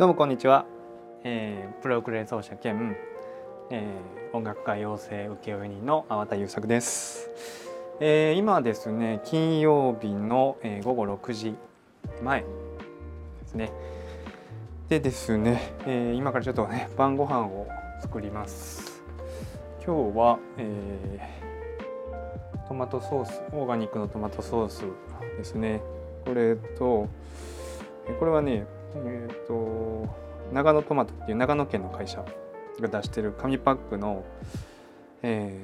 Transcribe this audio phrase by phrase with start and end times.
[0.00, 0.64] どうもこんにちは、
[1.24, 2.96] えー、プロウクレレ奏者兼、
[3.68, 7.28] えー、音楽家養成請負人の粟田優作です、
[8.00, 11.54] えー、今ですね金曜日の、えー、午後6時
[12.22, 12.46] 前で
[13.44, 13.72] すね。
[14.88, 17.68] でですね、えー、今からちょっとね晩ご飯を
[18.00, 19.02] 作ります。
[19.84, 24.82] 今日は、えー、トマトソースオーガニックのトマトソース
[25.36, 25.82] ですね。
[26.24, 27.06] これと
[28.18, 28.64] これはね
[28.96, 30.08] えっ、ー、と
[30.52, 32.24] 長野トマトっていう長野県の会社
[32.80, 34.24] が出してる紙パックの、
[35.22, 35.60] え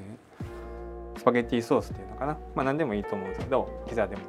[1.15, 2.39] ー、スパゲッティソースっていうのかな。
[2.55, 4.23] まあ何でもいいと思うんですけどピザでも、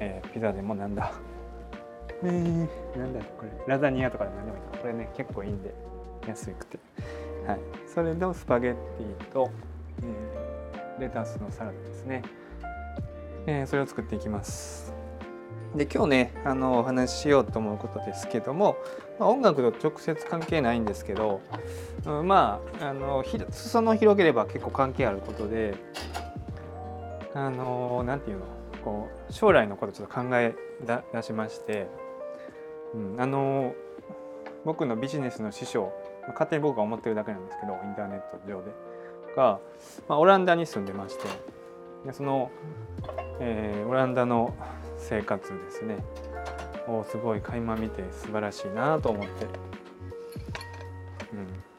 [0.00, 1.12] えー、ピザでもなんだ。
[2.22, 3.50] えー、なんだこれ。
[3.66, 5.74] ラザニアとかで何でもいいこれね結構いいんで
[6.26, 6.78] 安くて。
[7.46, 7.58] はい。
[7.86, 9.50] それとスパゲッティと、
[10.02, 12.22] えー、レタスのサラダですね、
[13.46, 15.03] えー、それを作っていきます。
[15.74, 18.76] で今日ねあのお話ししようと思うことですけども、
[19.18, 21.40] まあ、音楽と直接関係ないんですけど、
[22.06, 25.74] うん、まああの裾野を広げれば結構関係あることで
[27.34, 28.44] あのなんていうの
[28.84, 30.54] こう将来のことちょっと考え
[31.12, 31.88] 出しまして、
[32.94, 33.74] うん、あの
[34.64, 35.92] 僕のビジネスの師匠
[36.28, 38.70] 勝手に僕が思ってるだけなんですけどインターネット上で
[39.36, 39.58] が、
[40.08, 41.24] まあ、オランダに住んでまして
[42.06, 42.50] でその、
[43.40, 44.54] えー、オランダの
[45.08, 45.98] 生活ですね。
[46.88, 49.46] をすごい垣間見て素晴らしいなと思って、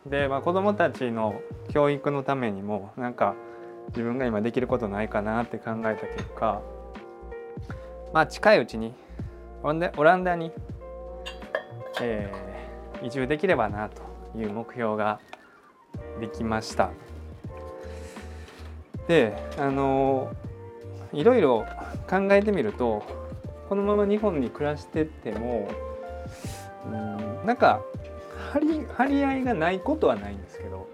[0.05, 3.35] うん、で、まあ、子どもたちの教育のためにもなんか
[3.89, 6.61] 自分が今できることないかなって考えた結果
[8.13, 8.93] まあ近いうちに
[9.63, 10.51] オランダに、
[12.01, 14.01] えー、移住できればなと
[14.37, 15.19] いう目標が
[16.19, 16.91] できました。
[19.07, 20.33] であの
[21.15, 21.65] いろいろ
[22.09, 23.03] 考えてみると
[23.69, 25.69] このまま日本に暮らしてっても
[26.85, 27.81] うんなんか
[28.53, 30.87] 張り張り合いがないことはないんですけど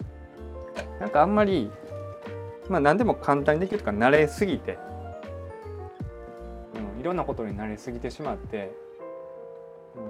[0.99, 1.71] なんかあんまり
[2.69, 4.77] まあ何でも簡単にできるとか慣れすぎて、
[6.75, 8.71] うん、いろんなことに慣れすぎてしまって、
[9.95, 10.03] うん、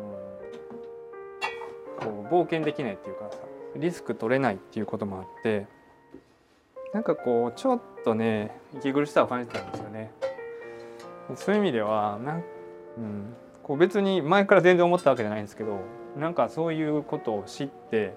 [2.05, 3.37] こう冒険できないっていうかさ
[3.77, 5.65] リスク取れないっていうこともあって
[6.93, 10.11] なんかこうちょっとね息苦しさを感じたんですよね。
[11.35, 12.43] そういう意味ではなん、
[12.97, 15.79] うん、こう別に前から全然思ったわけじゃないんですけど
[16.17, 18.15] なんかそういうことを知って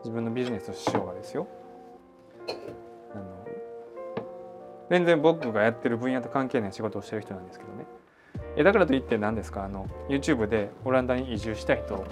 [0.00, 1.46] 自分のビジネスの師匠がですよ。
[3.14, 3.24] あの
[4.90, 7.86] 全然僕がやってる分野と関係ない仕事をしてる人なんですけどね。
[8.56, 12.04] えだからといって何ですかあの YouTube でオランダに移住した人を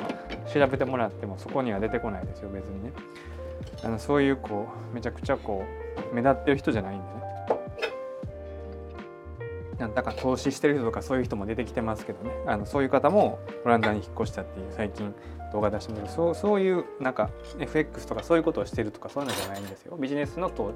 [0.53, 2.93] 調べてもらってもそこには出てこないですよ別にね。
[3.83, 5.65] あのそういうこうめちゃくちゃこ
[6.11, 7.23] う目立ってる人じゃないんでね。
[9.79, 12.31] なんだか投資してる人とかそういう人も出てきてますけどね。
[12.47, 15.13] あのそういう方もオランダに引っ越したっていう最近
[15.53, 19.97] 動画出してみるそうそういうなんか FX とかそういうことをしてるとかそういうのじゃないんですよ。
[19.97, 20.73] ビジネスのと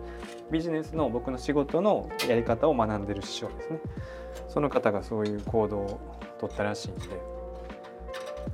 [0.50, 3.80] ビジネスの僕の仕事のやり方を学んでる師匠ですね。
[4.48, 6.00] その方がそういう行動を
[6.38, 7.00] 取ったらしいんで。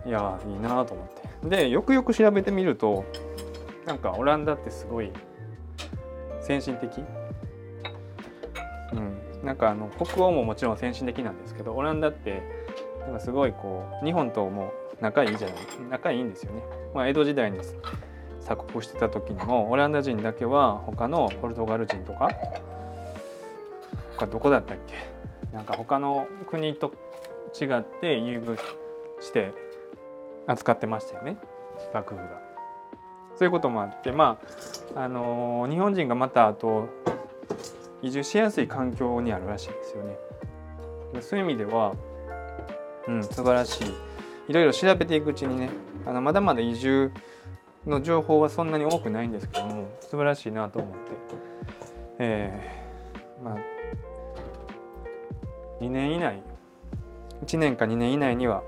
[0.04, 1.48] いやいいなと思って。
[1.48, 3.04] でよくよく調べてみると
[3.86, 5.10] なんかオランダってすごい
[6.40, 7.02] 先進的？
[8.92, 12.42] うんなんかあの北欧ももちろん先進的なんですけどオランダって
[13.00, 15.56] なんかすごいこう日本とも仲いいじゃない
[15.90, 16.62] 仲いいんですよね。
[16.94, 17.58] まあ、江戸時代に
[18.40, 22.30] 鎖国してた時にもオランダ人だけは他のポルトガル人とか
[24.16, 24.94] 他どこだったっけ？
[25.56, 26.92] なんか他の国と
[27.60, 28.56] 違って優遇
[29.20, 29.52] して
[30.46, 31.36] 扱ってましたよね
[31.92, 32.51] 幕府が。
[33.42, 34.38] そういうこともあってま
[34.94, 36.88] ああのー、日本人がまたあと
[38.00, 40.16] 移住しやすい環境にあるらしいですよね。
[41.20, 41.96] そういう意味では、
[43.08, 43.92] うん、素晴らしい。
[44.46, 45.70] いろいろ調べていくうちにね、
[46.06, 47.10] あのまだまだ移住
[47.84, 50.98] の情報はそんなに多くないんですけども、素晴らしいなと思って、
[52.20, 53.56] えー、まあ、
[55.80, 56.40] 2年以内、
[57.44, 58.62] 1年か2年以内には、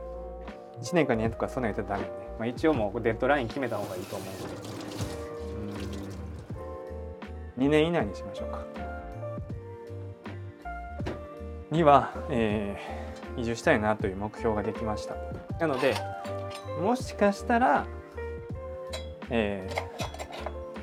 [0.82, 2.23] 1年か2年とかそんな言ったらダメね。
[2.38, 4.44] まあ、一応もうデッドライン決めた方がいいと思うんで、
[7.58, 8.64] うん、2年以内にしましょうか。
[11.70, 15.16] には、えー、移住したいなという目標ができました。
[15.58, 15.94] なので
[16.80, 17.86] もしかしたら、
[19.30, 19.68] え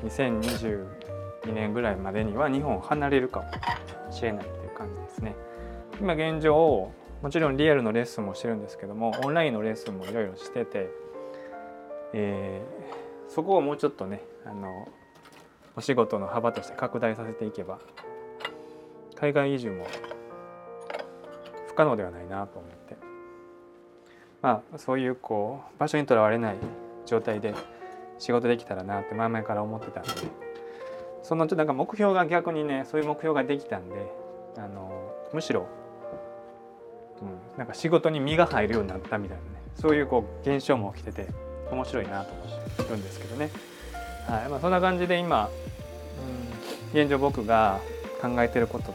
[0.02, 5.34] ー、2022年ぐらいまでには日本を離れるかもしれないという感じですね。
[6.00, 6.90] 今現状
[7.22, 10.90] もちろんリアルのレッスンもしてるんですけどもオンラインのレッスンもいろいろしてて、
[12.12, 14.88] えー、そこをもうちょっとねあの
[15.76, 17.78] お仕事の幅として拡大させていけば
[19.14, 19.86] 海外移住も
[21.68, 22.96] 不可能ではないなと思って。
[24.42, 26.56] まあそういうこう場所にとらわれない
[27.06, 27.54] 状態で
[28.18, 30.10] 仕事できたらなって前々から思ってたんで。
[31.22, 33.94] そのちょっとなんか目標が逆にねそういう目標ができたんで
[34.56, 34.90] あの
[35.32, 35.66] むしろ、
[37.20, 41.51] うん、なんか仕事に身が入るようになったみたいなねそういうこう現象も起きてて。
[41.72, 43.50] 面白いなと思ってるんですけどね。
[44.26, 45.50] はいまあ、そんな感じで今、
[46.92, 47.80] うん、現状僕が
[48.20, 48.94] 考えてることっ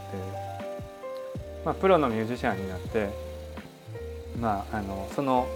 [1.64, 3.10] まあ、プロのミュージシャンになって
[4.40, 5.46] まああのその、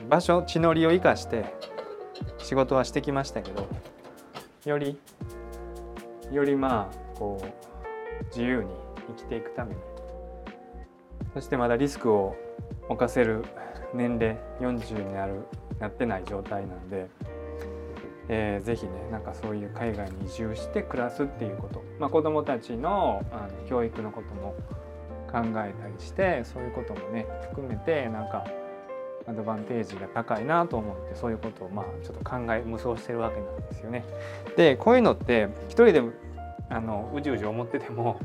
[0.00, 1.44] うん、場所地の利を生かして
[2.38, 3.68] 仕事はしてきましたけど
[4.64, 4.98] より
[6.32, 8.70] よりまあこう自由に
[9.18, 9.80] 生きていくために
[11.32, 12.36] そしてまだリスクを
[12.88, 13.44] 犯せる
[13.94, 15.46] 年齢40になる
[15.78, 17.08] なってない状態なんで、
[18.28, 24.54] えー、ぜひねなんかそういう海外に移住して暮らすっていうこと、まあ、子どもたちのあの教育のことも
[25.30, 28.44] 考えたりしてそういうこともね含めてなんか
[29.26, 34.04] アドバンテージが高いなと思ってそういうことをまあちょっと考え無双してるわけなんですよね。
[34.56, 36.02] でこういうのって一人で
[36.68, 38.20] あのうじうじ思ってても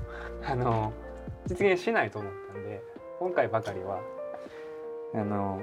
[0.45, 0.93] あの
[1.47, 2.83] 実現しないと思ったんで
[3.19, 4.01] 今回ばかりは
[5.13, 5.61] あの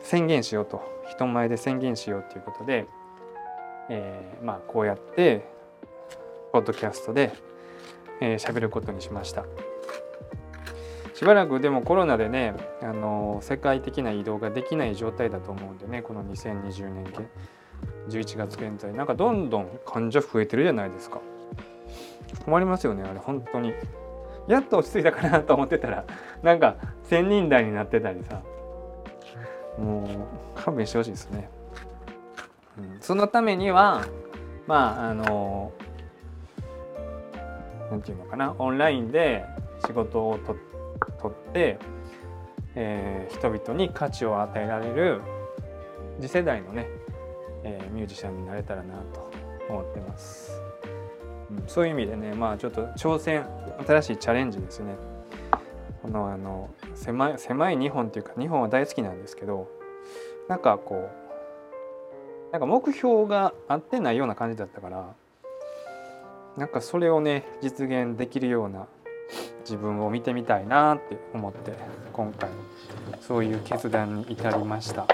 [0.00, 0.96] 宣言しようと。
[1.08, 2.86] 人前で宣言しようということで、
[3.88, 5.48] えー、まあこうやって
[6.52, 7.32] ポッドキャストで
[8.20, 9.44] 喋、えー、ることにしました。
[11.14, 17.06] しばらくでもコロナでねあの世界的な移動ができない状態だと思うんでねこの2020年
[18.10, 21.20] 11月現在なんかどんどん患者増えてるじゃないですか。
[22.44, 23.72] 困りますよねあれ本当に。
[24.48, 26.04] やっと落ち着いたかなと思ってたら
[26.42, 26.76] なんか
[27.08, 28.42] 1,000人台になってたりさ。
[29.78, 31.50] もう勘弁してほしいですね、
[32.78, 34.06] うん、そのためには
[34.66, 35.72] まああの
[37.90, 38.54] 何て言うのかな。
[38.58, 39.44] オンラインで
[39.86, 40.56] 仕事をと
[41.20, 41.78] とって、
[42.74, 45.20] えー、人々に価値を与えられる
[46.20, 46.88] 次世代のね、
[47.62, 49.30] えー、ミュージシャンになれたらなと
[49.68, 50.60] 思ってます、
[51.50, 53.44] うん、そういう意味でねまあちょっと挑戦
[53.86, 54.96] 新しいチャレンジですね。
[56.06, 59.68] このあの狭い狭い日本っていうか日本は大好きなんですけど
[60.48, 61.10] なんかこ
[62.48, 65.14] うなんか目標が合ってないような感じだったから
[66.56, 68.86] なんかそれをね実現できるような
[69.62, 71.72] 自分を見てみたいなって思って
[72.12, 72.50] 今回
[73.20, 75.08] そういう決断に至りました、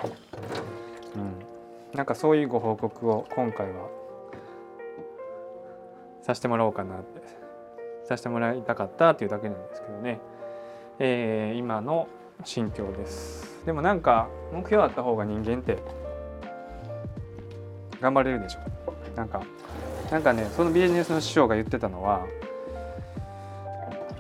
[1.16, 3.88] うん、なんかそういうご報告を今回は
[6.20, 7.22] させてもらおうかなって
[8.04, 10.20] させてもらいたかったっていうだけなんですけどね、
[11.04, 12.06] えー、今の
[12.44, 13.60] 心境です。
[13.66, 15.78] でもなんか目標あった方が人間って
[18.00, 18.60] 頑張れるでしょ。
[19.16, 19.42] なんか
[20.12, 22.24] なんかねそのビジネスの師匠が言ってたのは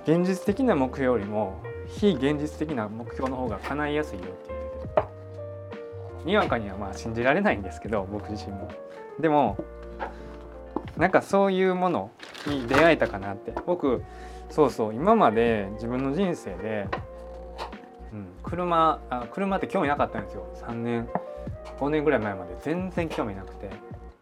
[0.02, 6.26] 現実的な目標よりも非現実的な目標の方が叶いやすいよって言ってて。
[6.26, 8.68] にわかにはまあ信じられないんですけど僕自身も。
[9.20, 9.56] でも
[10.96, 12.10] なんかそういうもの
[12.48, 13.52] に出会えたかなって。
[13.66, 14.02] 僕
[14.52, 16.86] そうそう今まで自分の人生で、
[18.12, 20.46] うん、車あ車って興味なかったんですよ。
[20.56, 21.08] 3年
[21.80, 23.70] 5年ぐらい前まで全然興味なくて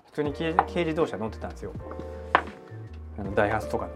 [0.07, 1.73] 普通に軽自動車乗ってたんですよ。
[3.19, 3.89] あのダイハツとか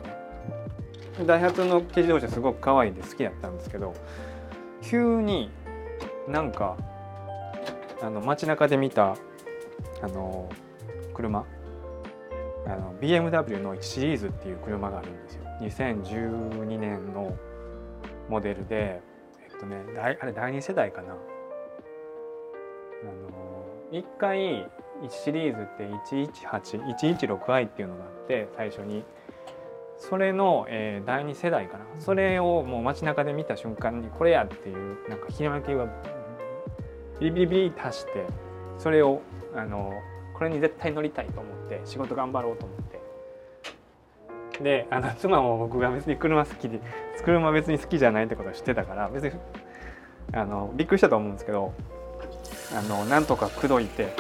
[1.21, 3.95] のダイハツの軽自動車すごく可愛いんで好きだったんですけど
[4.83, 5.51] 急に
[6.27, 6.77] なんか
[8.03, 9.17] あの街中で見た
[10.03, 10.51] あの
[11.15, 11.47] 車。
[12.67, 15.44] あの BMW の1シリーズっていう車があるんですよ。
[15.61, 17.37] 2012年の
[18.29, 19.01] モデルで
[19.43, 21.13] えっとねあれ第2世代かな。
[21.13, 24.39] あの1回
[25.03, 29.05] 1シリーズって118 116i っていうのがあって最初に。
[29.97, 31.85] それの、えー、第2世代かな。
[32.01, 35.87] それをもう街中で見た瞬間にこれやっていうなんかひらめきが
[37.21, 38.27] ビリビリビリって走って
[38.79, 39.23] それを
[39.55, 39.93] あの
[40.37, 43.01] これに絶対乗りたいと思って仕事頑張ろうと思って
[44.63, 46.81] であの妻も僕が別に車好きで
[47.25, 49.33] 車別に好きじゃないってことは知ってたから別に
[50.33, 51.73] あのびっくりしたと思うんですけど
[52.77, 54.15] あのなんとか口説いて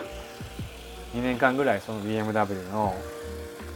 [1.15, 2.95] 2年間ぐらいその BMW の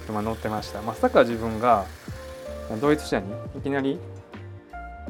[0.07, 0.83] 車乗ってました。
[0.83, 1.85] まさか自分が
[2.81, 3.99] ドイツ車にいきなり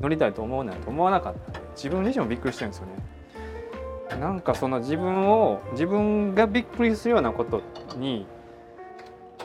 [0.00, 1.60] 乗りたいと思うなんて思わなかった。
[1.74, 4.20] 自分自身もびっくりしてるんですよね。
[4.20, 7.62] なんかその自分を自分がびっくりするようなこと
[7.96, 8.26] に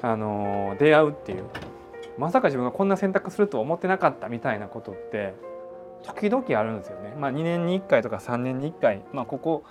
[0.01, 1.45] あの出会うっていう
[2.17, 5.33] まさか自分がこんな選択すると思ってなかったみたいなことって
[6.03, 7.15] 時々あるんですよね。
[7.17, 9.63] まあ、2年に1回とか3年に1回、まあ、ここ、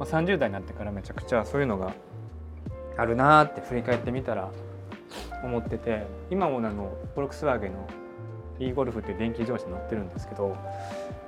[0.00, 1.92] 30代になってからめちゃくちゃそういうのが
[2.96, 4.50] あるなって振り返ってみたら
[5.42, 7.88] 思ってて今もあのフォルクスワーゲンの
[8.58, 10.56] e ゴルフっていう電気自動車乗ってるんですけど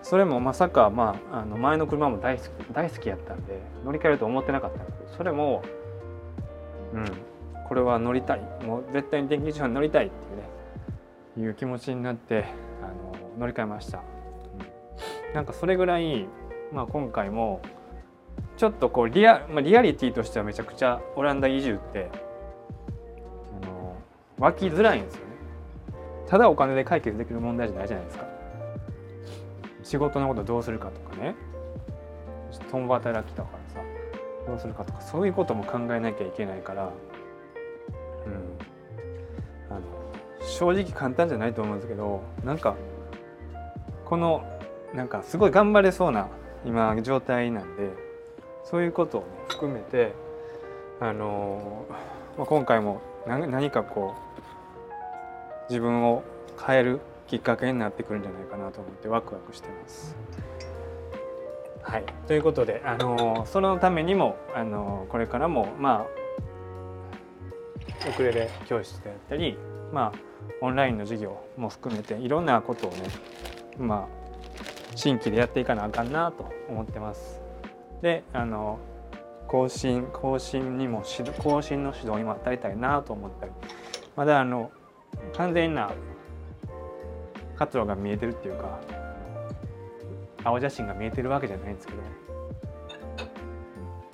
[0.02, 5.62] それもまさか、まあ、あの前の車も大好き大好きやったんで乗り換えると思ってなかったんですけどそれも、
[6.94, 7.04] うん、
[7.68, 10.59] これは乗りたいもう絶対に電気自動車に乗りたいっていうね
[11.36, 12.44] いう気持ちになって
[12.82, 16.26] あの乗り換えました、うん、なんかそれぐらい、
[16.72, 17.60] まあ、今回も
[18.56, 22.10] ちょっとこうリア,、まあ、リアリティとしてはめちゃくちゃオランダ移住って
[23.62, 23.96] あの
[24.38, 25.30] 湧きづらいんですよね。
[26.26, 28.26] ただお金で解決できる問題じゃないじゃないですか。
[29.82, 31.34] 仕事のことどうするかとかね。
[32.70, 33.80] 共働きとかさ
[34.46, 36.92] どうするかとかそういうことも考えなきゃいけないから
[40.50, 42.76] 正直簡単じゃないと思うんですけどなんか
[44.04, 44.44] この
[44.94, 46.28] なんかすごい頑張れそうな
[46.64, 47.90] 今状態なんで
[48.64, 50.12] そういうことを、含めて
[51.00, 51.86] あの、
[52.36, 54.14] まあ、今回も何かこ
[55.68, 56.22] う自分を
[56.64, 60.16] 変えるきっかけになってくるんじゃないかなと思ってワクワクしてます。
[61.82, 66.20] はい、ということで、あのそのためにも、あのこれからもまあ
[68.08, 69.56] ウクレレ教室であったり、
[69.92, 70.18] まあ、
[70.60, 72.98] オンラインの授業も含めていろんなことをね、
[73.78, 74.20] まあ、
[74.94, 77.40] 新規でやっていかなあかんなと思ってます。
[78.02, 78.78] であの
[79.46, 81.02] 更新更新にも
[81.42, 83.52] 更新の指導にも当たりたいなと思ったり
[84.16, 84.70] まだあの
[85.36, 85.90] 完全な
[87.56, 88.78] 活路が見えてるっていうか
[90.44, 92.00] 青写真が見えてるわけじゃないんですけど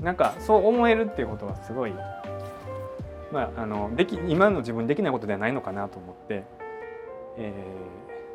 [0.00, 1.92] なんかそう思えるっていうことはすごい
[3.36, 6.44] まああのでき今の自分できないことではないのかなと思って、
[7.36, 7.52] え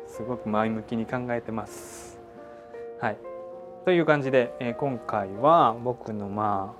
[0.06, 2.20] ー、すごく前向きに考えてます。
[3.00, 3.16] はい
[3.84, 6.76] という感じで、えー、今回は僕のま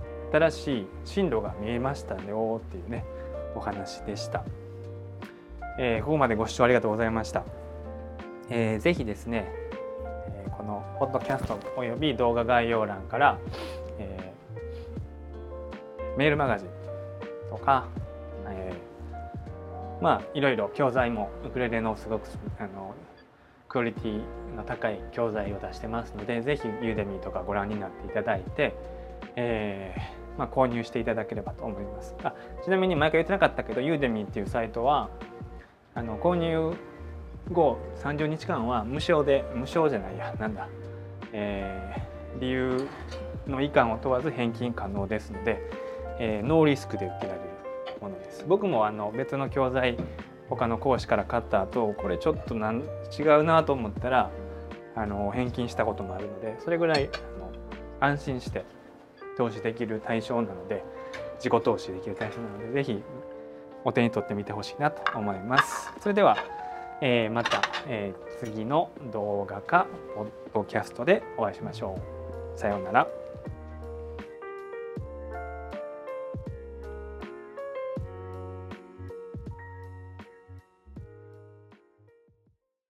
[0.00, 3.04] あ新しい進路が見えましたよっていうね
[3.54, 4.42] お話でした。
[5.78, 7.44] えー、ここまでご視聴ありがとうございました。
[8.48, 9.46] えー、ぜひですね、
[10.28, 13.38] えー、このポッドキャストおよび動画概要欄から、
[13.98, 16.75] えー、メールマガジン
[17.56, 17.88] とか、
[18.48, 22.94] えー、まあいろいろ教材もウクレレのすごくあの
[23.68, 24.22] クオリティ
[24.54, 28.74] の高い教材を出してますのでぜひユーデミーとかご覧になっていただいて、
[29.36, 32.14] えーまあ、購入していただければと思います。
[32.22, 35.08] あちなみに毎回言ってなかったけどユーデミーっていうサイトは
[35.94, 36.76] あの購入
[37.52, 40.68] 後30日間は無償で無償じゃないやなんだ、
[41.32, 42.88] えー、理由
[43.46, 45.60] の遺憾を問わず返金可能ですので、
[46.18, 47.45] えー、ノーリスクで受けられる
[48.26, 49.96] です僕もあの別の教材
[50.48, 52.82] 他の講師から買った後これちょっとなん
[53.18, 54.30] 違うなと思ったら
[54.94, 57.50] あの返金したこともあるのでそれぐらいあの
[58.00, 58.64] 安心して
[59.36, 60.84] 投資できる対象なので
[61.38, 63.02] 自己投資できる対象なので是非
[63.84, 65.92] お手に取ってみてほしいなと思います。
[66.00, 66.36] それでは、
[67.00, 71.96] えー、また、えー、次の動画かポッドキャストでお会いしましょ
[72.54, 72.58] う。
[72.58, 73.15] さようなら。